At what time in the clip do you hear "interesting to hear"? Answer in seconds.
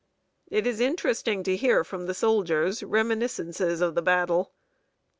0.79-1.83